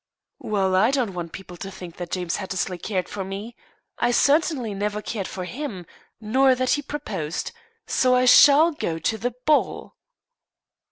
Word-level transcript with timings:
"Well 0.39 0.75
I 0.75 0.89
don't 0.89 1.13
want 1.13 1.31
people 1.31 1.57
to 1.57 1.69
think 1.69 1.97
that 1.97 2.09
James 2.09 2.37
Hattersley 2.37 2.79
cared 2.79 3.07
for 3.07 3.23
me 3.23 3.55
I 3.99 4.09
certainly 4.09 4.73
never 4.73 4.99
cared 4.99 5.27
for 5.27 5.45
him 5.45 5.85
nor 6.19 6.55
that 6.55 6.71
he 6.71 6.81
proposed; 6.81 7.51
so 7.85 8.15
I 8.15 8.25
shall 8.25 8.71
go 8.71 8.97
to 8.97 9.17
the 9.19 9.35
ball." 9.45 9.95